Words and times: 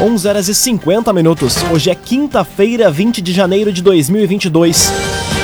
11 0.00 0.28
horas 0.28 0.48
e 0.48 0.54
50 0.54 1.10
minutos. 1.14 1.56
Hoje 1.72 1.88
é 1.88 1.94
quinta-feira, 1.94 2.90
20 2.90 3.22
de 3.22 3.32
janeiro 3.32 3.72
de 3.72 3.80
2022. 3.80 4.92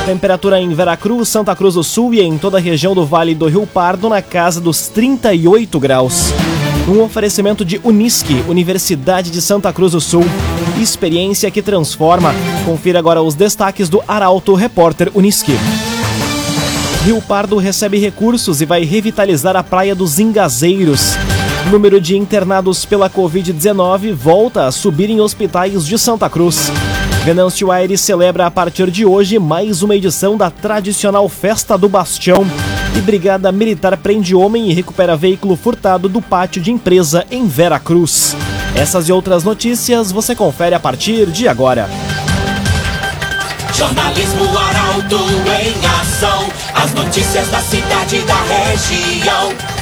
Temperatura 0.04 0.60
em 0.60 0.68
Veracruz, 0.74 1.30
Santa 1.30 1.56
Cruz 1.56 1.74
do 1.74 1.82
Sul 1.82 2.12
e 2.12 2.20
em 2.20 2.36
toda 2.36 2.58
a 2.58 2.60
região 2.60 2.94
do 2.94 3.06
Vale 3.06 3.34
do 3.34 3.48
Rio 3.48 3.66
Pardo 3.66 4.10
na 4.10 4.20
casa 4.20 4.60
dos 4.60 4.88
38 4.88 5.80
graus. 5.80 6.34
Um 6.86 7.00
oferecimento 7.00 7.64
de 7.64 7.80
Unisque, 7.82 8.44
Universidade 8.46 9.30
de 9.30 9.40
Santa 9.40 9.72
Cruz 9.72 9.92
do 9.92 10.00
Sul. 10.02 10.24
Experiência 10.78 11.50
que 11.50 11.62
transforma. 11.62 12.34
Confira 12.66 12.98
agora 12.98 13.22
os 13.22 13.34
destaques 13.34 13.88
do 13.88 14.02
Arauto 14.06 14.54
Repórter 14.54 15.10
Unisque. 15.14 15.56
Rio 17.06 17.22
Pardo 17.22 17.56
recebe 17.56 17.98
recursos 17.98 18.60
e 18.60 18.66
vai 18.66 18.84
revitalizar 18.84 19.56
a 19.56 19.62
Praia 19.62 19.94
dos 19.94 20.18
Ingazeiros. 20.18 21.16
O 21.66 21.70
número 21.70 22.00
de 22.00 22.16
internados 22.16 22.84
pela 22.84 23.08
Covid-19 23.08 24.12
volta 24.12 24.66
a 24.66 24.72
subir 24.72 25.08
em 25.08 25.20
hospitais 25.20 25.86
de 25.86 25.98
Santa 25.98 26.28
Cruz. 26.28 26.70
Venâncio 27.24 27.70
Aires 27.70 28.00
celebra 28.00 28.46
a 28.46 28.50
partir 28.50 28.90
de 28.90 29.06
hoje 29.06 29.38
mais 29.38 29.80
uma 29.82 29.94
edição 29.94 30.36
da 30.36 30.50
tradicional 30.50 31.28
Festa 31.28 31.78
do 31.78 31.88
Bastião. 31.88 32.44
E 32.96 33.00
Brigada 33.00 33.50
Militar 33.52 33.96
prende 33.96 34.34
homem 34.34 34.70
e 34.70 34.74
recupera 34.74 35.16
veículo 35.16 35.56
furtado 35.56 36.08
do 36.08 36.20
pátio 36.20 36.60
de 36.60 36.72
empresa 36.72 37.24
em 37.30 37.46
Vera 37.46 37.78
Cruz. 37.78 38.36
Essas 38.74 39.08
e 39.08 39.12
outras 39.12 39.44
notícias 39.44 40.10
você 40.10 40.34
confere 40.34 40.74
a 40.74 40.80
partir 40.80 41.26
de 41.26 41.46
agora. 41.46 41.88
Jornalismo 43.72 44.44
Arauto 44.58 45.16
em 45.16 45.86
ação. 46.00 46.48
As 46.74 46.92
notícias 46.92 47.48
da 47.48 47.60
cidade 47.60 48.16
e 48.16 48.22
da 48.22 48.42
região. 48.42 49.81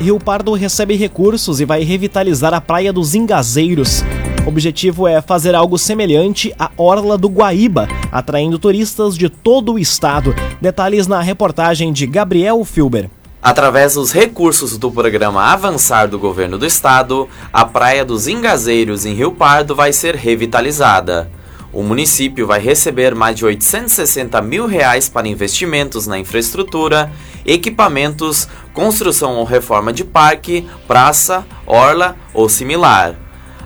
Rio 0.00 0.18
Pardo 0.18 0.54
recebe 0.54 0.96
recursos 0.96 1.60
e 1.60 1.66
vai 1.66 1.84
revitalizar 1.84 2.54
a 2.54 2.60
Praia 2.60 2.90
dos 2.90 3.14
Ingazeiros. 3.14 4.02
O 4.46 4.48
objetivo 4.48 5.06
é 5.06 5.20
fazer 5.20 5.54
algo 5.54 5.76
semelhante 5.76 6.54
à 6.58 6.70
Orla 6.74 7.18
do 7.18 7.28
Guaíba, 7.28 7.86
atraindo 8.10 8.58
turistas 8.58 9.14
de 9.14 9.28
todo 9.28 9.74
o 9.74 9.78
estado. 9.78 10.34
Detalhes 10.58 11.06
na 11.06 11.20
reportagem 11.20 11.92
de 11.92 12.06
Gabriel 12.06 12.64
Filber. 12.64 13.10
Através 13.42 13.92
dos 13.92 14.10
recursos 14.10 14.78
do 14.78 14.90
programa 14.90 15.52
Avançar 15.52 16.08
do 16.08 16.18
Governo 16.18 16.56
do 16.56 16.64
Estado, 16.64 17.28
a 17.52 17.66
Praia 17.66 18.02
dos 18.02 18.26
Ingazeiros 18.26 19.04
em 19.04 19.12
Rio 19.12 19.32
Pardo 19.32 19.74
vai 19.74 19.92
ser 19.92 20.14
revitalizada. 20.14 21.30
O 21.72 21.84
município 21.84 22.48
vai 22.48 22.60
receber 22.60 23.14
mais 23.14 23.36
de 23.36 23.44
860 23.44 24.42
mil 24.42 24.66
reais 24.66 25.08
para 25.08 25.28
investimentos 25.28 26.04
na 26.06 26.18
infraestrutura, 26.18 27.12
equipamentos, 27.46 28.48
construção 28.74 29.36
ou 29.36 29.44
reforma 29.44 29.92
de 29.92 30.02
parque, 30.02 30.68
praça, 30.88 31.46
orla 31.64 32.16
ou 32.34 32.48
similar. 32.48 33.14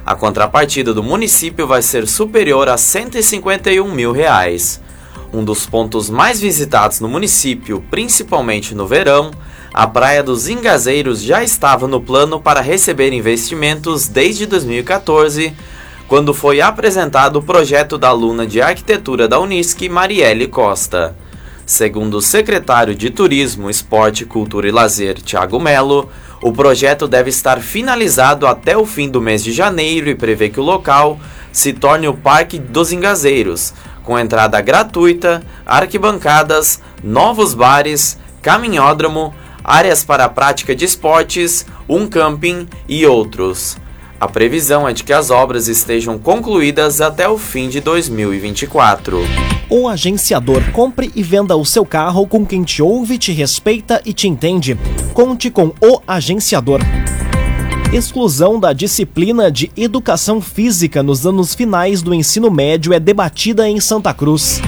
A 0.05 0.15
contrapartida 0.15 0.93
do 0.93 1.03
município 1.03 1.67
vai 1.67 1.81
ser 1.81 2.07
superior 2.07 2.69
a 2.69 2.77
151 2.77 3.91
mil 3.91 4.13
reais. 4.13 4.83
Um 5.33 5.43
dos 5.43 5.65
pontos 5.65 6.11
mais 6.11 6.39
visitados 6.39 7.01
no 7.01 7.09
município, 7.09 7.83
principalmente 7.91 8.75
no 8.75 8.87
verão, 8.87 9.31
a 9.73 9.87
Praia 9.87 10.23
dos 10.23 10.47
Ingazeiros 10.47 11.23
já 11.23 11.43
estava 11.43 11.89
no 11.89 12.01
plano 12.01 12.39
para 12.39 12.61
receber 12.61 13.13
investimentos 13.15 14.07
desde 14.07 14.45
2014 14.45 15.55
quando 16.07 16.35
foi 16.35 16.61
apresentado 16.61 17.37
o 17.39 17.43
projeto 17.43 17.97
da 17.97 18.09
aluna 18.09 18.47
de 18.47 18.61
arquitetura 18.61 19.27
da 19.27 19.41
Unisc, 19.41 19.89
Marielle 19.89 20.47
Costa. 20.47 21.17
Segundo 21.65 22.19
o 22.19 22.23
secretário 22.23 22.95
de 22.95 23.09
Turismo, 23.09 23.71
Esporte, 23.71 24.27
Cultura 24.27 24.69
e 24.69 24.71
Lazer, 24.71 25.15
Tiago 25.15 25.59
Melo, 25.59 26.11
o 26.43 26.53
projeto 26.53 27.09
deve 27.09 27.31
estar 27.31 27.59
finalizado 27.61 28.47
até 28.47 28.77
o 28.77 28.85
fim 28.85 29.09
do 29.09 29.21
mês 29.21 29.43
de 29.43 29.51
janeiro 29.51 30.11
e 30.11 30.15
prevê 30.15 30.51
que 30.51 30.61
o 30.61 30.65
local 30.65 31.19
se 31.51 31.73
torne 31.73 32.07
o 32.07 32.13
Parque 32.13 32.59
dos 32.59 32.93
Engazeiros, 32.93 33.73
com 34.03 34.19
entrada 34.19 34.61
gratuita, 34.61 35.43
arquibancadas, 35.65 36.83
novos 37.03 37.55
bares, 37.55 38.19
caminhódromo, 38.43 39.35
áreas 39.65 40.05
para 40.05 40.27
a 40.27 40.29
prática 40.29 40.77
de 40.77 40.85
esportes, 40.85 41.65
um 41.89 42.07
camping 42.07 42.69
e 42.87 43.07
outros. 43.07 43.79
A 44.21 44.29
previsão 44.29 44.89
é 44.89 44.93
de 44.93 45.03
que 45.03 45.13
as 45.13 45.31
obras 45.31 45.69
estejam 45.69 46.19
concluídas 46.19 47.01
até 47.01 47.29
o 47.29 47.37
fim 47.37 47.69
de 47.69 47.81
2024. 47.81 49.19
O 49.69 49.89
agenciador 49.89 50.63
compre 50.73 51.11
e 51.15 51.23
venda 51.23 51.57
o 51.57 51.65
seu 51.65 51.85
carro 51.85 52.27
com 52.27 52.47
quem 52.47 52.63
te 52.63 52.81
ouve, 52.81 53.19
te 53.19 53.33
respeita 53.33 54.01
e 54.05 54.13
te 54.13 54.29
entende. 54.29 54.79
Conte 55.13 55.51
com 55.51 55.73
o 55.83 56.01
agenciador. 56.07 56.81
Exclusão 57.93 58.59
da 58.59 58.73
disciplina 58.73 59.51
de 59.51 59.71
educação 59.77 60.41
física 60.41 61.03
nos 61.03 61.27
anos 61.27 61.55
finais 61.55 62.03
do 62.03 62.15
ensino 62.15 62.51
médio 62.51 62.93
é 62.93 63.01
debatida 63.01 63.69
em 63.69 63.81
Santa 63.81 64.13
Cruz. 64.15 64.61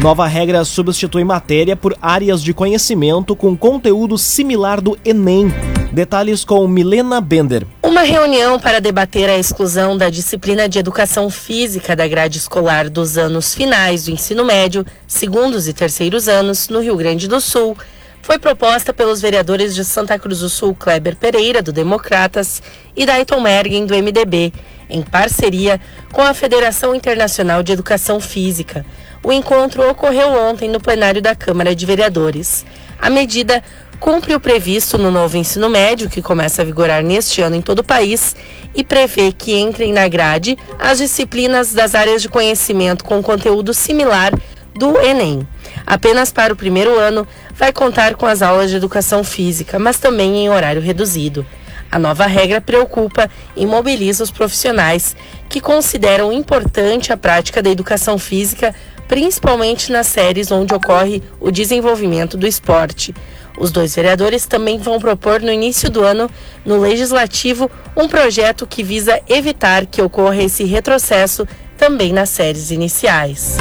Nova 0.00 0.26
regra 0.26 0.64
substitui 0.64 1.24
matéria 1.24 1.76
por 1.76 1.94
áreas 2.00 2.42
de 2.42 2.54
conhecimento 2.54 3.36
com 3.36 3.56
conteúdo 3.56 4.16
similar 4.16 4.80
do 4.80 4.96
Enem. 5.04 5.52
Detalhes 5.92 6.44
com 6.44 6.68
Milena 6.68 7.20
Bender. 7.20 7.66
Uma 7.82 8.02
reunião 8.02 8.60
para 8.60 8.80
debater 8.80 9.28
a 9.28 9.36
exclusão 9.36 9.98
da 9.98 10.08
disciplina 10.08 10.68
de 10.68 10.78
educação 10.78 11.28
física 11.28 11.96
da 11.96 12.06
grade 12.06 12.38
escolar 12.38 12.88
dos 12.88 13.18
anos 13.18 13.52
finais 13.52 14.04
do 14.04 14.12
ensino 14.12 14.44
médio, 14.44 14.86
segundos 15.08 15.66
e 15.66 15.72
terceiros 15.72 16.28
anos, 16.28 16.68
no 16.68 16.80
Rio 16.80 16.96
Grande 16.96 17.26
do 17.26 17.40
Sul, 17.40 17.76
foi 18.22 18.38
proposta 18.38 18.92
pelos 18.92 19.20
vereadores 19.20 19.74
de 19.74 19.84
Santa 19.84 20.16
Cruz 20.16 20.38
do 20.38 20.48
Sul, 20.48 20.76
Kleber 20.78 21.16
Pereira, 21.16 21.60
do 21.60 21.72
Democratas, 21.72 22.62
e 22.94 23.04
Dayton 23.04 23.40
Mergen, 23.40 23.84
do 23.84 23.94
MDB, 23.94 24.52
em 24.88 25.02
parceria 25.02 25.80
com 26.12 26.22
a 26.22 26.34
Federação 26.34 26.94
Internacional 26.94 27.64
de 27.64 27.72
Educação 27.72 28.20
Física. 28.20 28.86
O 29.24 29.32
encontro 29.32 29.88
ocorreu 29.90 30.28
ontem 30.28 30.68
no 30.68 30.80
plenário 30.80 31.20
da 31.20 31.34
Câmara 31.34 31.74
de 31.74 31.84
Vereadores. 31.84 32.64
A 33.00 33.10
medida 33.10 33.62
cumpre 34.00 34.34
o 34.34 34.40
previsto 34.40 34.96
no 34.96 35.10
novo 35.10 35.36
ensino 35.36 35.68
médio, 35.68 36.08
que 36.08 36.22
começa 36.22 36.62
a 36.62 36.64
vigorar 36.64 37.02
neste 37.02 37.42
ano 37.42 37.54
em 37.54 37.62
todo 37.62 37.80
o 37.80 37.84
país, 37.84 38.34
e 38.74 38.82
prevê 38.82 39.30
que 39.30 39.54
entrem 39.54 39.92
na 39.92 40.08
grade 40.08 40.56
as 40.78 40.98
disciplinas 40.98 41.74
das 41.74 41.94
áreas 41.94 42.22
de 42.22 42.28
conhecimento 42.28 43.04
com 43.04 43.22
conteúdo 43.22 43.74
similar 43.74 44.32
do 44.74 44.98
Enem. 44.98 45.46
Apenas 45.86 46.32
para 46.32 46.52
o 46.52 46.56
primeiro 46.56 46.98
ano 46.98 47.28
vai 47.54 47.72
contar 47.72 48.14
com 48.14 48.24
as 48.24 48.40
aulas 48.40 48.70
de 48.70 48.76
educação 48.76 49.22
física, 49.22 49.78
mas 49.78 49.98
também 49.98 50.38
em 50.38 50.48
horário 50.48 50.80
reduzido. 50.80 51.44
A 51.92 51.98
nova 51.98 52.24
regra 52.26 52.60
preocupa 52.60 53.28
e 53.56 53.66
mobiliza 53.66 54.22
os 54.22 54.30
profissionais 54.30 55.16
que 55.48 55.60
consideram 55.60 56.32
importante 56.32 57.12
a 57.12 57.16
prática 57.16 57.60
da 57.60 57.68
educação 57.68 58.16
física, 58.16 58.72
principalmente 59.08 59.90
nas 59.90 60.06
séries 60.06 60.52
onde 60.52 60.72
ocorre 60.72 61.20
o 61.40 61.50
desenvolvimento 61.50 62.36
do 62.36 62.46
esporte. 62.46 63.12
Os 63.58 63.70
dois 63.70 63.94
vereadores 63.94 64.46
também 64.46 64.78
vão 64.78 64.98
propor 64.98 65.40
no 65.40 65.52
início 65.52 65.90
do 65.90 66.02
ano, 66.02 66.30
no 66.64 66.80
Legislativo, 66.80 67.70
um 67.96 68.08
projeto 68.08 68.66
que 68.66 68.82
visa 68.82 69.20
evitar 69.28 69.86
que 69.86 70.02
ocorra 70.02 70.42
esse 70.42 70.64
retrocesso 70.64 71.46
também 71.76 72.12
nas 72.12 72.28
séries 72.28 72.70
iniciais. 72.70 73.56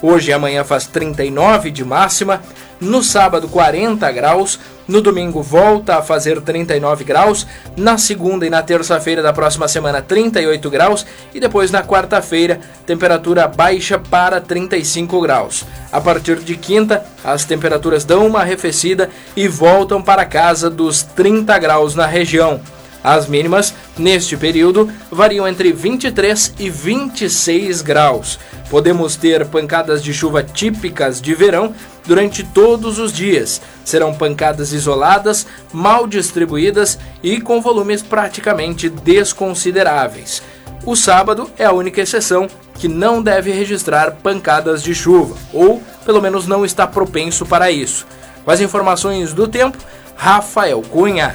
Hoje 0.00 0.30
e 0.30 0.32
amanhã 0.32 0.64
faz 0.64 0.86
39 0.86 1.70
de 1.70 1.84
máxima, 1.84 2.40
no 2.84 3.02
sábado 3.02 3.48
40 3.48 4.10
graus, 4.12 4.60
no 4.86 5.00
domingo 5.00 5.42
volta 5.42 5.96
a 5.96 6.02
fazer 6.02 6.40
39 6.40 7.04
graus, 7.04 7.46
na 7.76 7.96
segunda 7.96 8.46
e 8.46 8.50
na 8.50 8.62
terça-feira 8.62 9.22
da 9.22 9.32
próxima 9.32 9.66
semana 9.66 10.02
38 10.02 10.70
graus 10.70 11.06
e 11.34 11.40
depois 11.40 11.70
na 11.70 11.82
quarta-feira 11.82 12.60
temperatura 12.86 13.48
baixa 13.48 13.98
para 13.98 14.40
35 14.40 15.20
graus. 15.22 15.64
A 15.90 16.00
partir 16.00 16.36
de 16.36 16.56
quinta, 16.56 17.04
as 17.24 17.44
temperaturas 17.44 18.04
dão 18.04 18.26
uma 18.26 18.40
arrefecida 18.40 19.08
e 19.34 19.48
voltam 19.48 20.02
para 20.02 20.26
casa 20.26 20.68
dos 20.68 21.02
30 21.02 21.58
graus 21.58 21.94
na 21.94 22.06
região. 22.06 22.60
As 23.02 23.26
mínimas, 23.28 23.74
neste 23.98 24.34
período, 24.34 24.90
variam 25.10 25.46
entre 25.46 25.72
23 25.72 26.54
e 26.58 26.70
26 26.70 27.82
graus. 27.82 28.38
Podemos 28.70 29.14
ter 29.14 29.44
pancadas 29.44 30.02
de 30.02 30.14
chuva 30.14 30.42
típicas 30.42 31.20
de 31.20 31.34
verão 31.34 31.74
durante 32.06 32.42
todos 32.42 32.98
os 32.98 33.12
dias. 33.12 33.60
Serão 33.84 34.14
pancadas 34.14 34.72
isoladas, 34.72 35.46
mal 35.72 36.06
distribuídas 36.06 36.98
e 37.22 37.40
com 37.40 37.60
volumes 37.60 38.02
praticamente 38.02 38.88
desconsideráveis. 38.88 40.42
O 40.86 40.94
sábado 40.94 41.50
é 41.58 41.64
a 41.64 41.72
única 41.72 42.00
exceção 42.00 42.48
que 42.78 42.88
não 42.88 43.22
deve 43.22 43.50
registrar 43.50 44.16
pancadas 44.22 44.82
de 44.82 44.94
chuva, 44.94 45.36
ou 45.52 45.82
pelo 46.04 46.20
menos 46.20 46.46
não 46.46 46.64
está 46.64 46.86
propenso 46.86 47.46
para 47.46 47.70
isso. 47.70 48.06
Com 48.44 48.50
as 48.50 48.60
informações 48.60 49.32
do 49.32 49.48
tempo, 49.48 49.78
Rafael 50.14 50.82
Cunha. 50.82 51.34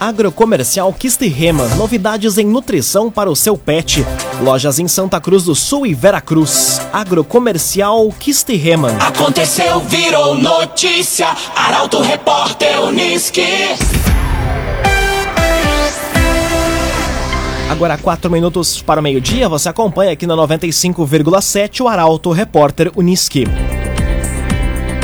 Agrocomercial 0.00 0.92
Kisterrema, 0.92 1.66
novidades 1.74 2.38
em 2.38 2.46
nutrição 2.46 3.10
para 3.10 3.28
o 3.28 3.34
seu 3.34 3.58
pet. 3.58 4.04
Lojas 4.40 4.78
em 4.78 4.86
Santa 4.86 5.20
Cruz 5.20 5.44
do 5.44 5.54
Sul 5.54 5.86
e 5.86 5.94
Veracruz. 5.94 6.80
Agrocomercial 6.92 8.08
Kisterrema. 8.12 8.90
Aconteceu, 9.00 9.80
virou 9.80 10.36
notícia. 10.36 11.28
Arauto 11.54 12.00
Repórter 12.00 12.80
Uniski. 12.82 13.42
Agora, 17.68 17.98
4 17.98 18.30
minutos 18.30 18.80
para 18.80 19.00
o 19.00 19.02
meio-dia, 19.02 19.48
você 19.48 19.68
acompanha 19.68 20.12
aqui 20.12 20.26
na 20.26 20.34
95,7 20.34 21.80
o 21.80 21.88
Arauto 21.88 22.30
Repórter 22.30 22.90
Uniski. 22.96 23.46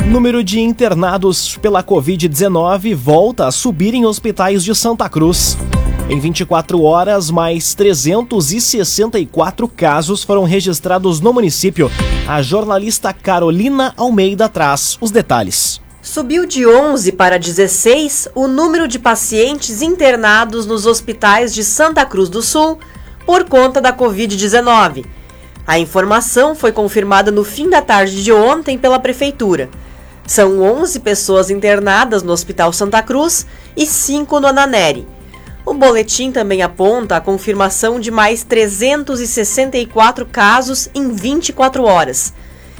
Número 0.09 0.43
de 0.43 0.59
internados 0.59 1.57
pela 1.57 1.83
Covid-19 1.83 2.93
volta 2.93 3.47
a 3.47 3.51
subir 3.51 3.95
em 3.95 4.05
hospitais 4.05 4.63
de 4.63 4.75
Santa 4.75 5.09
Cruz. 5.09 5.57
Em 6.07 6.19
24 6.19 6.79
horas, 6.83 7.31
mais 7.31 7.73
364 7.73 9.67
casos 9.67 10.23
foram 10.23 10.43
registrados 10.43 11.19
no 11.19 11.33
município. 11.33 11.89
A 12.27 12.39
jornalista 12.43 13.11
Carolina 13.11 13.95
Almeida 13.97 14.47
traz 14.47 14.95
os 15.01 15.09
detalhes. 15.09 15.81
Subiu 16.03 16.45
de 16.45 16.67
11 16.67 17.11
para 17.13 17.39
16 17.39 18.29
o 18.35 18.47
número 18.47 18.87
de 18.87 18.99
pacientes 18.99 19.81
internados 19.81 20.67
nos 20.67 20.85
hospitais 20.85 21.51
de 21.51 21.63
Santa 21.63 22.05
Cruz 22.05 22.29
do 22.29 22.43
Sul 22.43 22.77
por 23.25 23.45
conta 23.45 23.81
da 23.81 23.91
Covid-19. 23.91 25.03
A 25.65 25.79
informação 25.79 26.53
foi 26.53 26.71
confirmada 26.71 27.31
no 27.31 27.43
fim 27.43 27.67
da 27.71 27.81
tarde 27.81 28.23
de 28.23 28.31
ontem 28.31 28.77
pela 28.77 28.99
Prefeitura. 28.99 29.67
São 30.27 30.61
11 30.61 30.99
pessoas 31.01 31.51
internadas 31.51 32.23
no 32.23 32.33
Hospital 32.33 32.73
Santa 32.73 33.03
Cruz 33.03 33.45
e 33.77 33.85
5 33.85 34.39
no 34.39 34.47
Ananeri. 34.47 35.07
O 35.63 35.71
boletim 35.73 36.31
também 36.31 36.61
aponta 36.61 37.15
a 37.15 37.21
confirmação 37.21 37.97
de 37.99 38.11
mais 38.11 38.43
364 38.43 40.25
casos 40.25 40.89
em 40.93 41.11
24 41.11 41.83
horas, 41.83 42.33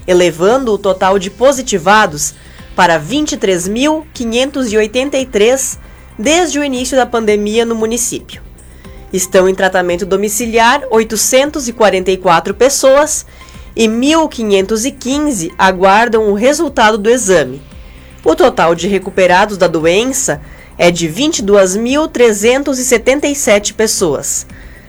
elevando 0.08 0.74
o 0.74 0.78
total 0.78 1.20
de 1.20 1.30
positivados 1.30 2.34
para 2.76 3.00
23.583 3.00 5.78
desde 6.18 6.60
o 6.60 6.64
início 6.64 6.98
da 6.98 7.06
pandemia 7.06 7.66
no 7.66 7.76
município. 7.76 8.42
Estão 9.14 9.48
em 9.48 9.56
tratamento 9.56 10.06
domiciliar 10.06 10.84
844 10.90 12.54
pessoas 12.54 13.26
e 13.75 13.88
1.515 13.88 15.51
aguardam 15.57 16.30
o 16.30 16.33
resultado 16.33 16.98
do 16.98 17.10
exame. 17.10 17.62
O 18.24 18.36
total 18.36 18.74
de 18.74 18.88
recuperados 18.88 19.57
da 19.57 19.68
doença 19.68 20.42
é 20.77 20.92
de 20.92 21.07
22.377 21.07 23.74
pessoas. 23.74 24.45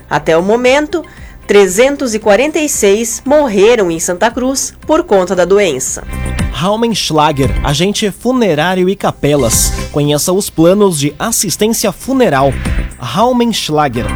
Até 0.09 0.37
o 0.37 0.43
momento, 0.43 1.05
346 1.47 3.23
morreram 3.25 3.91
em 3.91 4.01
Santa 4.01 4.31
Cruz 4.31 4.75
por 4.87 5.05
conta 5.05 5.35
da 5.35 5.45
doença. 5.45 6.05
Raumenschlager, 6.53 7.51
agente 7.65 8.11
funerário 8.11 8.89
e 8.89 8.97
capelas. 8.97 9.73
Conheça 9.93 10.33
os 10.33 10.49
planos 10.49 10.99
de 10.99 11.15
assistência 11.19 11.93
funeral. 11.93 12.51
Raumenschlager. 12.99 14.07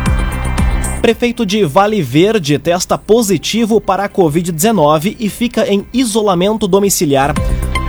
Prefeito 1.00 1.47
de 1.47 1.65
Vale 1.65 2.03
Verde 2.03 2.59
testa 2.59 2.99
positivo 2.99 3.81
para 3.81 4.05
a 4.05 4.09
Covid-19 4.09 5.17
e 5.19 5.29
fica 5.29 5.67
em 5.67 5.87
isolamento 5.93 6.69
domiciliar. 6.69 7.35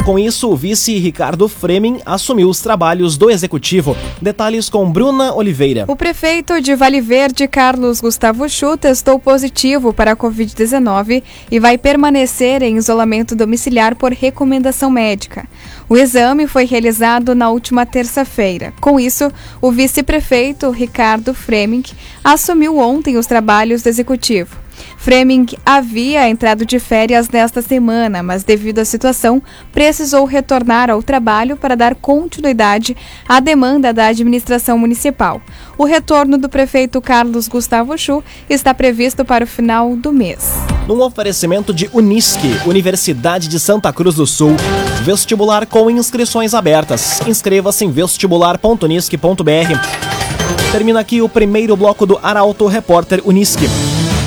Com 0.05 0.17
isso, 0.17 0.49
o 0.49 0.55
vice 0.55 0.97
Ricardo 0.97 1.47
Fremin 1.47 1.99
assumiu 2.03 2.49
os 2.49 2.59
trabalhos 2.59 3.17
do 3.17 3.29
executivo. 3.29 3.95
Detalhes 4.19 4.67
com 4.67 4.91
Bruna 4.91 5.31
Oliveira. 5.31 5.85
O 5.87 5.95
prefeito 5.95 6.59
de 6.59 6.73
Vale 6.73 6.99
Verde, 6.99 7.47
Carlos 7.47 8.01
Gustavo 8.01 8.49
Chu, 8.49 8.75
testou 8.77 9.19
positivo 9.19 9.93
para 9.93 10.13
a 10.13 10.15
Covid-19 10.15 11.21
e 11.51 11.59
vai 11.59 11.77
permanecer 11.77 12.63
em 12.63 12.77
isolamento 12.77 13.35
domiciliar 13.35 13.95
por 13.95 14.11
recomendação 14.11 14.89
médica. 14.89 15.47
O 15.91 15.97
exame 15.97 16.47
foi 16.47 16.63
realizado 16.63 17.35
na 17.35 17.49
última 17.49 17.85
terça-feira. 17.85 18.73
Com 18.79 18.97
isso, 18.97 19.29
o 19.61 19.73
vice-prefeito 19.73 20.69
Ricardo 20.69 21.33
Freming 21.33 21.83
assumiu 22.23 22.77
ontem 22.77 23.17
os 23.17 23.25
trabalhos 23.27 23.83
do 23.83 23.89
executivo. 23.89 24.55
Freming 24.95 25.47
havia 25.65 26.29
entrado 26.29 26.65
de 26.65 26.79
férias 26.79 27.27
nesta 27.27 27.61
semana, 27.61 28.23
mas 28.23 28.45
devido 28.45 28.79
à 28.79 28.85
situação, 28.85 29.43
precisou 29.73 30.23
retornar 30.23 30.89
ao 30.89 31.03
trabalho 31.03 31.57
para 31.57 31.75
dar 31.75 31.93
continuidade 31.95 32.95
à 33.27 33.41
demanda 33.41 33.91
da 33.91 34.07
administração 34.07 34.77
municipal. 34.77 35.41
O 35.77 35.83
retorno 35.83 36.37
do 36.37 36.47
prefeito 36.47 37.01
Carlos 37.01 37.49
Gustavo 37.49 37.97
Chu 37.97 38.23
está 38.49 38.73
previsto 38.73 39.25
para 39.25 39.43
o 39.43 39.47
final 39.47 39.93
do 39.97 40.13
mês. 40.13 40.53
Num 40.87 41.01
oferecimento 41.01 41.73
de 41.73 41.89
Unisque, 41.93 42.47
Universidade 42.65 43.47
de 43.47 43.59
Santa 43.59 43.91
Cruz 43.91 44.15
do 44.15 44.25
Sul, 44.25 44.55
vestibular 45.01 45.65
com 45.65 45.89
inscrições 45.89 46.53
abertas. 46.53 47.21
Inscreva-se 47.27 47.83
em 47.83 47.91
vestibular.unisque.br. 47.91 50.71
Termina 50.71 50.99
aqui 50.99 51.21
o 51.21 51.29
primeiro 51.29 51.75
bloco 51.75 52.05
do 52.05 52.19
Arauto 52.21 52.67
Repórter 52.67 53.21
Unisque. 53.25 53.65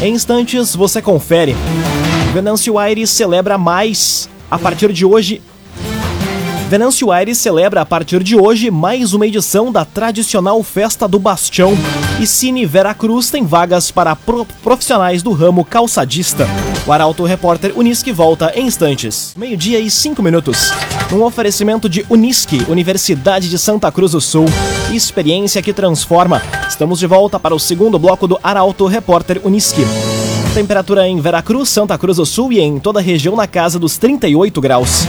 Em 0.03 0.13
instantes 0.13 0.75
você 0.75 1.01
confere. 1.01 1.55
Venâncio 2.33 2.77
Aires 2.77 3.11
celebra 3.11 3.57
mais 3.57 4.29
a 4.51 4.59
partir 4.59 4.93
de 4.93 5.05
hoje. 5.05 5.41
Venâncio 6.69 7.13
Aires 7.13 7.39
celebra 7.39 7.83
a 7.83 7.87
partir 7.87 8.25
de 8.25 8.37
hoje 8.37 8.69
mais 8.69 9.15
uma 9.15 9.29
edição 9.29 9.71
da 9.71 9.85
tradicional 9.85 10.61
Festa 10.65 11.07
do 11.07 11.21
Bastião. 11.21 11.75
E 12.21 12.27
Cine 12.27 12.67
Veracruz 12.67 13.31
tem 13.31 13.47
vagas 13.47 13.93
para 13.93 14.17
pro 14.17 14.45
profissionais 14.63 15.23
do 15.23 15.33
ramo 15.33 15.65
calçadista. 15.65 16.49
O 16.87 16.93
Arauto 16.93 17.25
Repórter 17.25 17.73
Unisque 17.75 18.13
volta 18.13 18.53
em 18.55 18.67
instantes. 18.67 19.33
Meio-dia 19.39 19.81
e 19.81 19.91
cinco 19.91 20.23
minutos. 20.23 20.71
Um 21.11 21.23
oferecimento 21.23 21.89
de 21.89 22.05
Unisque, 22.11 22.63
Universidade 22.69 23.49
de 23.49 23.59
Santa 23.59 23.91
Cruz 23.91 24.13
do 24.13 24.21
Sul. 24.21 24.45
Experiência 24.93 25.63
que 25.63 25.73
transforma. 25.73 26.43
Estamos 26.69 26.99
de 26.99 27.07
volta 27.07 27.41
para 27.41 27.55
o 27.55 27.59
segundo 27.59 27.99
bloco 27.99 28.27
do 28.27 28.39
Arauto 28.43 28.87
Repórter 28.87 29.41
Unisque. 29.45 29.81
Temperatura 30.53 31.09
em 31.09 31.19
Veracruz, 31.19 31.71
Santa 31.71 31.97
Cruz 31.97 32.19
do 32.19 32.27
Sul 32.27 32.53
e 32.53 32.61
em 32.61 32.79
toda 32.79 33.01
a 33.01 33.03
região 33.03 33.35
na 33.35 33.47
casa 33.47 33.79
dos 33.79 33.97
38 33.97 34.61
graus. 34.61 35.07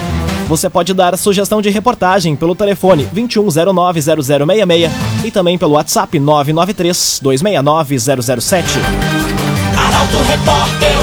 Você 0.48 0.70
pode 0.70 0.94
dar 0.94 1.17
sugestão 1.17 1.62
de 1.62 1.70
reportagem 1.70 2.38
pelo 2.38 2.55
telefone 2.55 3.05
21090066 3.13 4.89
e 5.25 5.32
também 5.32 5.58
pelo 5.58 5.74
WhatsApp 5.74 6.17
993-269-007. 6.20 8.63
Arauto 9.77 10.17
Repórter 10.24 10.96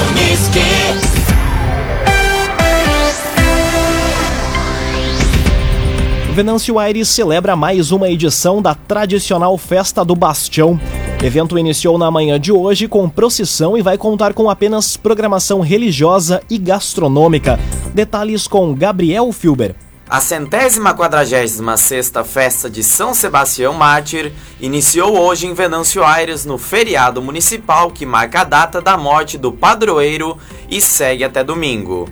Venâncio 6.33 6.79
Aires 6.79 7.09
celebra 7.09 7.55
mais 7.55 7.91
uma 7.91 8.09
edição 8.09 8.59
da 8.59 8.73
tradicional 8.73 9.55
Festa 9.55 10.03
do 10.03 10.15
Bastião. 10.15 10.79
O 11.21 11.25
evento 11.25 11.59
iniciou 11.59 11.95
na 11.97 12.09
manhã 12.09 12.39
de 12.39 12.51
hoje 12.51 12.87
com 12.87 13.07
procissão 13.07 13.77
e 13.77 13.83
vai 13.83 13.99
contar 13.99 14.33
com 14.33 14.49
apenas 14.49 14.97
programação 14.97 15.61
religiosa 15.61 16.41
e 16.49 16.57
gastronômica. 16.57 17.59
Detalhes 17.93 18.47
com 18.47 18.73
Gabriel 18.73 19.31
Filber. 19.31 19.75
A 20.09 20.19
centésima 20.19 20.93
quadragésima 20.93 21.77
sexta 21.77 22.25
festa 22.25 22.69
de 22.69 22.83
São 22.83 23.13
Sebastião 23.13 23.73
Mártir 23.73 24.33
iniciou 24.59 25.17
hoje 25.17 25.47
em 25.47 25.53
Venâncio 25.53 26.03
Aires 26.03 26.45
no 26.45 26.57
feriado 26.57 27.21
municipal 27.21 27.89
que 27.89 28.05
marca 28.05 28.41
a 28.41 28.43
data 28.43 28.81
da 28.81 28.97
morte 28.97 29.37
do 29.37 29.51
padroeiro 29.51 30.37
e 30.69 30.81
segue 30.81 31.23
até 31.23 31.41
domingo. 31.41 32.09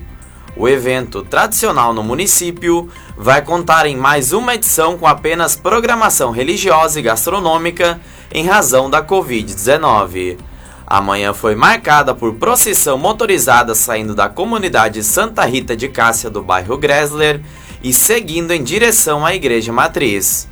O 0.56 0.66
evento 0.68 1.22
tradicional 1.22 1.92
no 1.92 2.02
município 2.02 2.88
vai 3.16 3.42
contar 3.42 3.86
em 3.86 3.96
mais 3.96 4.32
uma 4.32 4.54
edição 4.54 4.96
com 4.96 5.06
apenas 5.06 5.54
programação 5.54 6.30
religiosa 6.30 6.98
e 6.98 7.02
gastronômica 7.02 8.00
em 8.32 8.46
razão 8.46 8.88
da 8.88 9.04
Covid-19. 9.04 10.38
A 10.86 11.00
manhã 11.00 11.32
foi 11.32 11.54
marcada 11.54 12.14
por 12.14 12.34
procissão 12.34 12.98
motorizada 12.98 13.74
saindo 13.74 14.14
da 14.14 14.28
comunidade 14.28 15.02
Santa 15.02 15.44
Rita 15.44 15.76
de 15.76 15.88
Cássia 15.88 16.28
do 16.28 16.42
bairro 16.42 16.76
Gressler 16.76 17.40
e 17.82 17.92
seguindo 17.92 18.52
em 18.52 18.62
direção 18.62 19.26
à 19.26 19.34
Igreja 19.34 19.72
Matriz. 19.72 20.48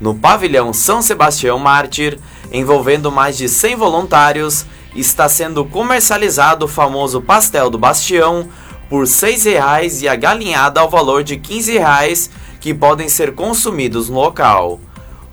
No 0.00 0.14
pavilhão 0.14 0.72
São 0.72 1.00
Sebastião 1.00 1.58
Mártir, 1.58 2.18
envolvendo 2.52 3.12
mais 3.12 3.36
de 3.36 3.48
100 3.48 3.76
voluntários, 3.76 4.66
está 4.94 5.28
sendo 5.28 5.64
comercializado 5.64 6.64
o 6.64 6.68
famoso 6.68 7.20
pastel 7.20 7.70
do 7.70 7.78
Bastião 7.78 8.48
por 8.88 9.04
R$ 9.04 9.10
6,00 9.10 10.02
e 10.02 10.08
a 10.08 10.16
galinhada 10.16 10.80
ao 10.80 10.90
valor 10.90 11.22
de 11.22 11.34
R$ 11.34 11.40
15,00 11.40 12.30
que 12.60 12.74
podem 12.74 13.08
ser 13.08 13.34
consumidos 13.34 14.08
no 14.08 14.16
local. 14.16 14.80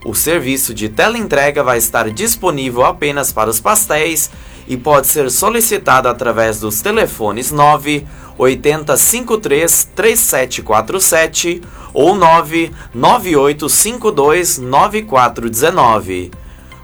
O 0.06 0.16
serviço 0.16 0.74
de 0.74 0.88
teleentrega 0.88 1.62
vai 1.62 1.78
estar 1.78 2.10
disponível 2.10 2.86
apenas 2.86 3.34
para 3.34 3.50
os 3.50 3.60
pastéis 3.60 4.32
e 4.68 4.78
pode 4.78 5.08
ser 5.08 5.30
solicitado 5.30 6.08
através 6.08 6.60
dos 6.60 6.82
telefones 6.82 7.52
9 7.52 8.06
8053 8.40 9.90
3747 9.94 11.62
ou 11.94 12.16
99852 12.16 14.58
9419. 14.58 16.32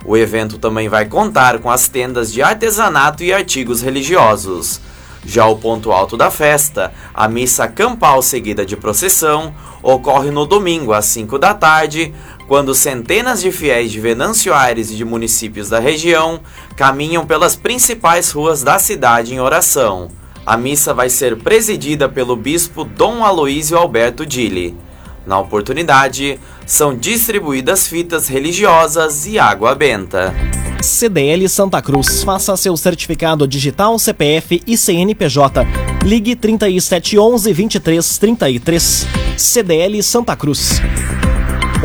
O 0.05 0.17
evento 0.17 0.59
também 0.59 0.89
vai 0.89 1.05
contar 1.05 1.57
com 1.59 1.71
as 1.71 1.87
tendas 1.87 2.31
de 2.31 2.43
artesanato 2.43 3.23
e 3.23 3.33
artigos 3.33 3.81
religiosos. 3.81 4.79
Já 5.25 5.47
o 5.47 5.55
ponto 5.55 5.91
alto 5.91 6.15
da 6.15 6.29
festa, 6.29 6.93
a 7.11 7.27
missa 7.27 7.67
campal 7.67 8.21
seguida 8.21 8.63
de 8.63 8.77
procissão, 8.77 9.51
ocorre 9.81 10.29
no 10.29 10.45
domingo 10.45 10.93
às 10.93 11.05
5 11.05 11.39
da 11.39 11.55
tarde, 11.55 12.13
quando 12.47 12.75
centenas 12.75 13.41
de 13.41 13.51
fiéis 13.51 13.91
de 13.91 13.99
Venâncio 13.99 14.53
Aires 14.53 14.91
e 14.91 14.95
de 14.95 15.03
municípios 15.03 15.69
da 15.69 15.79
região 15.79 16.41
caminham 16.75 17.25
pelas 17.25 17.55
principais 17.55 18.29
ruas 18.29 18.61
da 18.61 18.77
cidade 18.77 19.33
em 19.33 19.39
oração. 19.39 20.09
A 20.45 20.55
missa 20.55 20.93
vai 20.93 21.09
ser 21.09 21.37
presidida 21.37 22.07
pelo 22.07 22.35
bispo 22.35 22.83
Dom 22.83 23.23
Aloísio 23.25 23.77
Alberto 23.77 24.23
Dille. 24.23 24.75
Na 25.25 25.39
oportunidade, 25.39 26.39
são 26.67 26.95
distribuídas 26.95 27.87
fitas 27.87 28.27
religiosas 28.27 29.25
e 29.25 29.39
água 29.39 29.73
benta. 29.73 30.35
CDL 30.83 31.49
Santa 31.49 31.81
Cruz. 31.81 32.23
Faça 32.23 32.55
seu 32.57 32.77
certificado 32.77 33.47
digital, 33.47 33.97
CPF 33.97 34.61
e 34.67 34.77
CNPJ. 34.77 35.65
Ligue 36.03 36.35
3711 36.35 37.51
2333. 37.51 39.07
CDL 39.35 40.03
Santa 40.03 40.35
Cruz. 40.35 40.79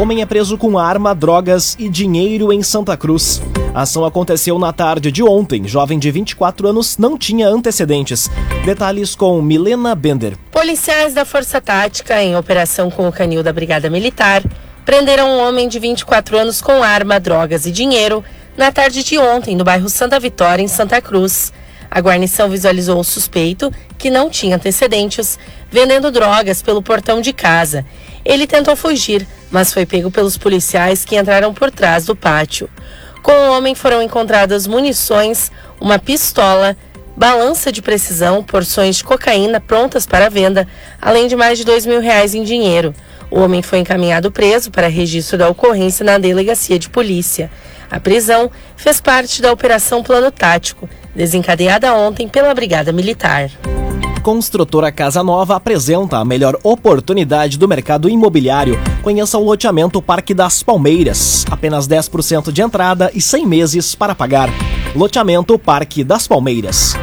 Homem 0.01 0.23
é 0.23 0.25
preso 0.25 0.57
com 0.57 0.79
arma, 0.79 1.15
drogas 1.15 1.77
e 1.79 1.87
dinheiro 1.87 2.51
em 2.55 2.63
Santa 2.63 2.97
Cruz. 2.97 3.43
A 3.75 3.83
ação 3.83 4.03
aconteceu 4.03 4.59
na 4.59 4.73
tarde 4.73 5.13
de 5.13 5.23
ontem. 5.23 5.69
Jovem 5.69 5.99
de 5.99 6.11
24 6.11 6.69
anos 6.69 6.97
não 6.97 7.19
tinha 7.19 7.47
antecedentes. 7.47 8.31
Detalhes 8.65 9.15
com 9.15 9.43
Milena 9.43 9.95
Bender. 9.95 10.39
Policiais 10.51 11.13
da 11.13 11.27
Força 11.27 11.61
Tática, 11.61 12.23
em 12.23 12.35
operação 12.35 12.91
com 12.91 13.07
o 13.07 13.13
canil 13.13 13.43
da 13.43 13.53
Brigada 13.53 13.91
Militar, 13.91 14.43
prenderam 14.87 15.29
um 15.29 15.47
homem 15.47 15.69
de 15.69 15.79
24 15.79 16.39
anos 16.39 16.63
com 16.63 16.83
arma, 16.83 17.21
drogas 17.21 17.67
e 17.67 17.71
dinheiro 17.71 18.25
na 18.57 18.73
tarde 18.73 19.05
de 19.05 19.19
ontem, 19.19 19.55
no 19.55 19.65
bairro 19.65 19.91
Santa 19.91 20.19
Vitória, 20.19 20.63
em 20.63 20.69
Santa 20.69 20.99
Cruz. 21.03 21.53
A 21.91 22.01
guarnição 22.01 22.49
visualizou 22.49 22.99
o 22.99 23.05
suspeito, 23.05 23.71
que 23.99 24.09
não 24.09 24.31
tinha 24.31 24.57
antecedentes, 24.57 25.39
vendendo 25.71 26.11
drogas 26.11 26.63
pelo 26.63 26.81
portão 26.81 27.21
de 27.21 27.35
casa. 27.35 27.85
Ele 28.25 28.47
tentou 28.47 28.75
fugir, 28.75 29.27
mas 29.51 29.73
foi 29.73 29.85
pego 29.85 30.11
pelos 30.11 30.39
policiais 30.39 31.05
que 31.05 31.17
entraram 31.17 31.53
por 31.53 31.71
trás 31.71 32.07
do 32.07 32.15
pátio. 32.15 32.69
Com 33.23 33.33
o 33.33 33.57
homem 33.57 33.75
foram 33.75 34.03
encontradas 34.03 34.67
munições, 34.67 35.51
uma 35.81 35.99
pistola, 35.99 36.77
balança 37.17 37.71
de 37.71 37.83
precisão, 37.83 38.43
porções 38.43 38.97
de 38.97 39.05
cocaína 39.05 39.61
prontas 39.61 40.07
para 40.07 40.31
venda, 40.31 40.67
além 41.01 41.29
de 41.29 41.37
mais 41.37 41.59
de 41.59 41.65
dois 41.65 41.85
mil 41.85 42.01
reais 42.01 42.35
em 42.35 42.43
dinheiro. 42.43 42.95
O 43.31 43.41
homem 43.41 43.63
foi 43.63 43.79
encaminhado 43.79 44.33
preso 44.33 44.71
para 44.71 44.89
registro 44.89 45.39
da 45.39 45.49
ocorrência 45.49 46.05
na 46.05 46.19
delegacia 46.19 46.79
de 46.79 46.89
polícia. 46.89 47.51
A 47.91 48.01
prisão 48.01 48.51
fez 48.77 49.01
parte 49.01 49.43
da 49.43 49.53
Operação 49.53 50.03
Plano 50.03 50.31
Tático, 50.31 50.89
desencadeada 51.15 51.93
ontem 51.95 52.29
pela 52.29 52.55
Brigada 52.55 52.93
Militar. 52.93 53.51
Construtora 54.23 54.93
Casa 54.93 55.25
Nova 55.25 55.57
apresenta 55.57 56.19
a 56.19 56.25
melhor 56.27 56.59
oportunidade 56.63 57.59
do 57.59 57.67
mercado 57.67 58.07
imobiliário. 58.07 58.79
Conheça 59.03 59.39
o 59.39 59.45
loteamento 59.45 60.03
Parque 60.03 60.35
das 60.35 60.63
Palmeiras. 60.63 61.47
Apenas 61.51 61.89
10% 61.89 62.53
de 62.53 62.61
entrada 62.61 63.11
e 63.15 63.21
100 63.21 63.47
meses 63.47 63.95
para 63.95 64.15
pagar. 64.15 64.51
Loteamento 64.95 65.59
Parque 65.59 66.05
das 66.05 66.29
Palmeiras. 66.29 66.95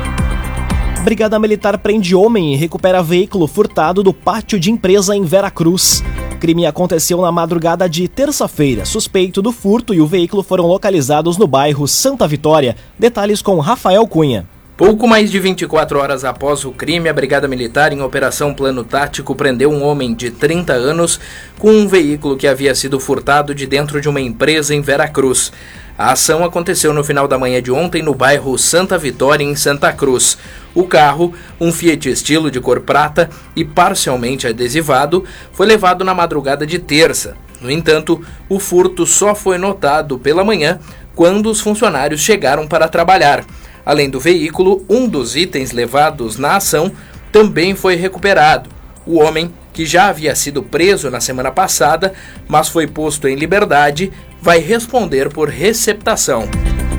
Brigada 1.03 1.39
Militar 1.39 1.79
prende 1.79 2.13
homem 2.13 2.53
e 2.53 2.55
recupera 2.55 3.01
veículo 3.01 3.47
furtado 3.47 4.03
do 4.03 4.13
pátio 4.13 4.59
de 4.59 4.69
empresa 4.69 5.15
em 5.15 5.23
Veracruz. 5.23 6.03
O 6.33 6.37
crime 6.37 6.67
aconteceu 6.67 7.19
na 7.21 7.31
madrugada 7.31 7.89
de 7.89 8.07
terça-feira. 8.07 8.85
Suspeito 8.85 9.41
do 9.41 9.51
furto 9.51 9.91
e 9.91 9.99
o 9.99 10.05
veículo 10.05 10.43
foram 10.43 10.67
localizados 10.67 11.35
no 11.35 11.47
bairro 11.47 11.87
Santa 11.87 12.27
Vitória. 12.27 12.75
Detalhes 12.99 13.41
com 13.41 13.59
Rafael 13.59 14.05
Cunha. 14.05 14.47
Pouco 14.77 15.07
mais 15.07 15.31
de 15.31 15.39
24 15.39 15.97
horas 15.97 16.23
após 16.23 16.63
o 16.63 16.71
crime, 16.71 17.09
a 17.09 17.13
Brigada 17.13 17.47
Militar, 17.47 17.91
em 17.91 18.03
operação 18.03 18.53
plano 18.53 18.83
tático, 18.83 19.33
prendeu 19.33 19.71
um 19.71 19.83
homem 19.83 20.13
de 20.13 20.29
30 20.29 20.71
anos 20.71 21.19
com 21.57 21.71
um 21.71 21.87
veículo 21.87 22.37
que 22.37 22.45
havia 22.45 22.75
sido 22.75 22.99
furtado 22.99 23.55
de 23.55 23.65
dentro 23.65 23.99
de 23.99 24.07
uma 24.07 24.21
empresa 24.21 24.75
em 24.75 24.81
Veracruz. 24.81 25.51
A 25.97 26.11
ação 26.11 26.45
aconteceu 26.45 26.93
no 26.93 27.03
final 27.03 27.27
da 27.27 27.39
manhã 27.39 27.59
de 27.59 27.71
ontem 27.71 28.03
no 28.03 28.13
bairro 28.13 28.55
Santa 28.55 28.99
Vitória, 28.99 29.43
em 29.43 29.55
Santa 29.55 29.91
Cruz. 29.91 30.37
O 30.75 30.83
carro, 30.83 31.33
um 31.59 31.71
Fiat 31.71 32.07
estilo 32.07 32.51
de 32.51 32.61
cor 32.61 32.81
prata 32.81 33.31
e 33.55 33.65
parcialmente 33.65 34.45
adesivado, 34.45 35.25
foi 35.53 35.65
levado 35.65 36.05
na 36.05 36.13
madrugada 36.13 36.67
de 36.67 36.77
terça. 36.77 37.35
No 37.59 37.71
entanto, 37.71 38.21
o 38.47 38.59
furto 38.59 39.07
só 39.07 39.33
foi 39.33 39.57
notado 39.57 40.19
pela 40.19 40.43
manhã 40.43 40.79
quando 41.15 41.49
os 41.49 41.61
funcionários 41.61 42.21
chegaram 42.21 42.67
para 42.67 42.87
trabalhar. 42.87 43.43
Além 43.87 44.09
do 44.09 44.19
veículo, 44.19 44.83
um 44.89 45.07
dos 45.07 45.37
itens 45.37 45.71
levados 45.71 46.37
na 46.37 46.57
ação 46.57 46.91
também 47.31 47.73
foi 47.73 47.95
recuperado. 47.95 48.69
O 49.05 49.17
homem, 49.17 49.49
que 49.71 49.85
já 49.85 50.09
havia 50.09 50.35
sido 50.35 50.61
preso 50.61 51.09
na 51.09 51.21
semana 51.21 51.51
passada, 51.51 52.13
mas 52.49 52.67
foi 52.67 52.85
posto 52.85 53.29
em 53.29 53.35
liberdade, 53.35 54.11
vai 54.41 54.59
responder 54.59 55.29
por 55.29 55.47
receptação. 55.47 56.49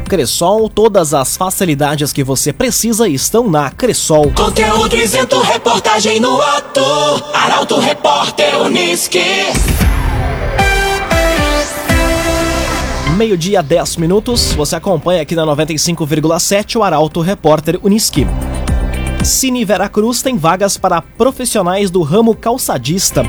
Cressol, 0.08 0.70
todas 0.70 1.12
as 1.12 1.36
facilidades 1.36 2.10
que 2.10 2.24
você 2.24 2.54
precisa 2.54 3.06
estão 3.06 3.50
na 3.50 3.70
Cressol. 3.70 4.32
Conteúdo 4.32 4.96
isento, 4.96 5.38
reportagem 5.42 6.18
no 6.18 6.40
ato. 6.40 6.80
Arauto 7.34 7.78
Repórter 7.78 8.62
Uniski. 8.62 9.20
Meio-dia, 13.18 13.60
10 13.64 13.96
minutos. 13.96 14.52
Você 14.52 14.76
acompanha 14.76 15.22
aqui 15.22 15.34
na 15.34 15.42
95,7 15.42 16.76
o 16.76 16.84
Arauto 16.84 17.20
Repórter 17.20 17.76
Uniski. 17.82 18.24
Cine 19.24 19.64
Veracruz 19.64 20.22
tem 20.22 20.38
vagas 20.38 20.78
para 20.78 21.02
profissionais 21.02 21.90
do 21.90 22.02
ramo 22.02 22.32
calçadista. 22.32 23.24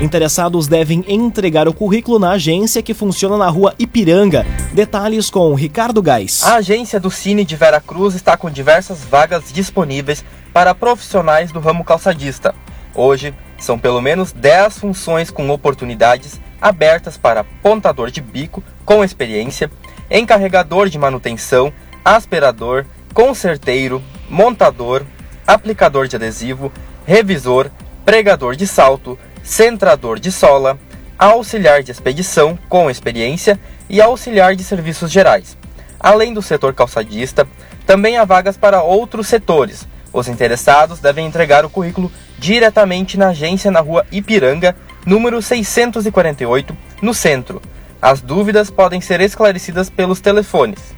Interessados 0.00 0.66
devem 0.66 1.04
entregar 1.06 1.68
o 1.68 1.74
currículo 1.74 2.18
na 2.18 2.30
agência 2.30 2.82
que 2.82 2.94
funciona 2.94 3.36
na 3.36 3.50
rua 3.50 3.74
Ipiranga. 3.78 4.46
Detalhes 4.72 5.28
com 5.28 5.52
Ricardo 5.54 6.00
Gás. 6.00 6.42
A 6.42 6.54
agência 6.54 6.98
do 6.98 7.10
Cine 7.10 7.44
de 7.44 7.54
Veracruz 7.54 8.14
está 8.14 8.38
com 8.38 8.48
diversas 8.48 9.04
vagas 9.04 9.52
disponíveis 9.52 10.24
para 10.54 10.74
profissionais 10.74 11.52
do 11.52 11.60
ramo 11.60 11.84
calçadista. 11.84 12.54
Hoje, 12.94 13.34
são 13.58 13.78
pelo 13.78 14.00
menos 14.00 14.32
10 14.32 14.78
funções 14.78 15.30
com 15.30 15.50
oportunidades 15.50 16.40
abertas 16.64 17.18
para 17.18 17.44
pontador 17.44 18.10
de 18.10 18.22
bico 18.22 18.64
com 18.86 19.04
experiência, 19.04 19.70
encarregador 20.10 20.88
de 20.88 20.98
manutenção, 20.98 21.70
aspirador, 22.02 22.86
conserteiro, 23.12 24.02
montador, 24.30 25.04
aplicador 25.46 26.08
de 26.08 26.16
adesivo, 26.16 26.72
revisor, 27.04 27.70
pregador 28.02 28.56
de 28.56 28.66
salto, 28.66 29.18
centrador 29.42 30.18
de 30.18 30.32
sola, 30.32 30.78
auxiliar 31.18 31.82
de 31.82 31.92
expedição 31.92 32.58
com 32.66 32.90
experiência 32.90 33.60
e 33.86 34.00
auxiliar 34.00 34.56
de 34.56 34.64
serviços 34.64 35.10
gerais. 35.10 35.58
Além 36.00 36.32
do 36.32 36.40
setor 36.40 36.72
calçadista, 36.72 37.46
também 37.86 38.16
há 38.16 38.24
vagas 38.24 38.56
para 38.56 38.82
outros 38.82 39.28
setores. 39.28 39.86
Os 40.10 40.28
interessados 40.28 40.98
devem 40.98 41.26
entregar 41.26 41.66
o 41.66 41.70
currículo 41.70 42.10
diretamente 42.38 43.18
na 43.18 43.28
agência 43.28 43.70
na 43.70 43.80
rua 43.80 44.06
Ipiranga, 44.10 44.74
número 45.06 45.40
648, 45.40 46.76
no 47.02 47.14
centro. 47.14 47.60
As 48.00 48.20
dúvidas 48.20 48.70
podem 48.70 49.00
ser 49.00 49.20
esclarecidas 49.20 49.88
pelos 49.88 50.20
telefones 50.20 50.94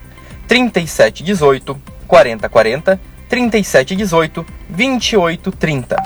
3718 0.48 1.76
4040, 2.06 3.00
3718 3.28 4.46
2830. 4.68 5.96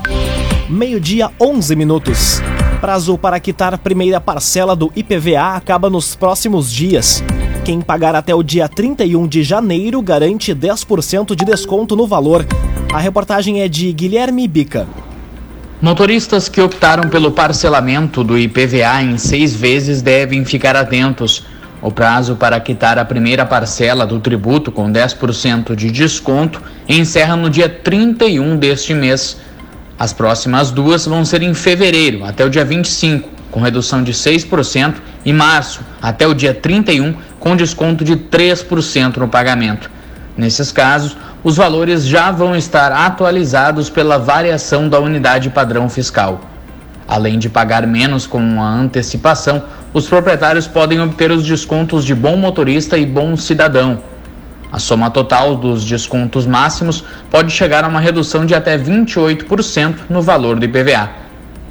Meio-dia, 0.68 1.30
11 1.40 1.76
minutos. 1.76 2.40
Prazo 2.80 3.18
para 3.18 3.40
quitar 3.40 3.74
a 3.74 3.78
primeira 3.78 4.20
parcela 4.20 4.74
do 4.74 4.90
IPVA 4.96 5.56
acaba 5.56 5.90
nos 5.90 6.14
próximos 6.14 6.72
dias. 6.72 7.22
Quem 7.64 7.80
pagar 7.80 8.14
até 8.14 8.34
o 8.34 8.42
dia 8.42 8.68
31 8.68 9.26
de 9.26 9.42
janeiro 9.42 10.00
garante 10.00 10.54
10% 10.54 11.34
de 11.34 11.44
desconto 11.44 11.94
no 11.94 12.06
valor. 12.06 12.46
A 12.92 12.98
reportagem 12.98 13.60
é 13.60 13.68
de 13.68 13.92
Guilherme 13.92 14.48
Bica. 14.48 14.88
Motoristas 15.80 16.46
que 16.46 16.60
optaram 16.60 17.08
pelo 17.08 17.32
parcelamento 17.32 18.22
do 18.22 18.38
IPVA 18.38 19.02
em 19.02 19.16
seis 19.16 19.56
vezes 19.56 20.02
devem 20.02 20.44
ficar 20.44 20.76
atentos. 20.76 21.42
O 21.80 21.90
prazo 21.90 22.36
para 22.36 22.60
quitar 22.60 22.98
a 22.98 23.04
primeira 23.04 23.46
parcela 23.46 24.06
do 24.06 24.20
tributo 24.20 24.70
com 24.70 24.92
10% 24.92 25.74
de 25.74 25.90
desconto 25.90 26.60
encerra 26.86 27.34
no 27.34 27.48
dia 27.48 27.66
31 27.66 28.58
deste 28.58 28.92
mês. 28.92 29.38
As 29.98 30.12
próximas 30.12 30.70
duas 30.70 31.06
vão 31.06 31.24
ser 31.24 31.42
em 31.42 31.54
fevereiro, 31.54 32.26
até 32.26 32.44
o 32.44 32.50
dia 32.50 32.64
25, 32.64 33.30
com 33.50 33.60
redução 33.60 34.04
de 34.04 34.12
6%, 34.12 34.96
e 35.24 35.32
março, 35.32 35.80
até 36.02 36.26
o 36.26 36.34
dia 36.34 36.52
31, 36.52 37.14
com 37.38 37.56
desconto 37.56 38.04
de 38.04 38.16
3% 38.16 39.16
no 39.16 39.28
pagamento. 39.28 39.90
Nesses 40.36 40.70
casos, 40.72 41.16
os 41.42 41.56
valores 41.56 42.04
já 42.04 42.30
vão 42.30 42.54
estar 42.54 42.92
atualizados 42.92 43.88
pela 43.88 44.18
variação 44.18 44.88
da 44.88 44.98
unidade 44.98 45.48
padrão 45.48 45.88
fiscal. 45.88 46.40
Além 47.08 47.38
de 47.38 47.48
pagar 47.48 47.86
menos 47.86 48.26
com 48.26 48.62
a 48.62 48.68
antecipação, 48.68 49.64
os 49.92 50.06
proprietários 50.06 50.66
podem 50.66 51.00
obter 51.00 51.30
os 51.30 51.44
descontos 51.44 52.04
de 52.04 52.14
bom 52.14 52.36
motorista 52.36 52.98
e 52.98 53.06
bom 53.06 53.36
cidadão. 53.36 54.02
A 54.70 54.78
soma 54.78 55.10
total 55.10 55.56
dos 55.56 55.84
descontos 55.84 56.46
máximos 56.46 57.02
pode 57.30 57.50
chegar 57.50 57.84
a 57.84 57.88
uma 57.88 57.98
redução 58.00 58.46
de 58.46 58.54
até 58.54 58.78
28% 58.78 59.94
no 60.08 60.22
valor 60.22 60.60
do 60.60 60.64
IPVA. 60.64 61.10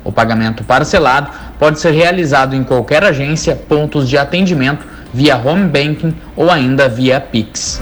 O 0.03 0.11
pagamento 0.11 0.63
parcelado 0.63 1.29
pode 1.57 1.79
ser 1.79 1.91
realizado 1.91 2.55
em 2.55 2.63
qualquer 2.63 3.03
agência, 3.03 3.55
pontos 3.55 4.09
de 4.09 4.17
atendimento, 4.17 4.85
via 5.13 5.38
home 5.38 5.67
banking 5.67 6.13
ou 6.35 6.49
ainda 6.49 6.89
via 6.89 7.21
Pix. 7.21 7.81